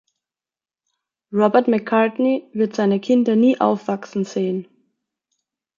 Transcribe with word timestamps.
Robert 1.31 1.67
McCartney 1.67 2.49
wird 2.53 2.75
seine 2.75 2.99
Kinder 2.99 3.35
nie 3.35 3.61
aufwachsen 3.61 4.25
sehen. 4.25 4.67